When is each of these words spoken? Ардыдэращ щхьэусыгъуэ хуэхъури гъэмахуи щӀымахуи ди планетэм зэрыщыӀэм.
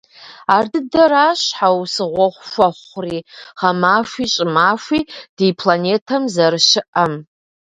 Ардыдэращ 0.55 1.39
щхьэусыгъуэ 1.47 2.27
хуэхъури 2.49 3.19
гъэмахуи 3.59 4.25
щӀымахуи 4.33 5.01
ди 5.35 5.47
планетэм 5.59 6.23
зэрыщыӀэм. 6.33 7.13